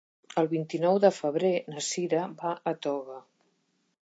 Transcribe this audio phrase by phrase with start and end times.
[0.41, 3.21] El vint-i-nou de febrer na Cira va a Toga.